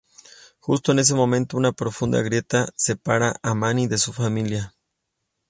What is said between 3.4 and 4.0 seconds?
a Manny de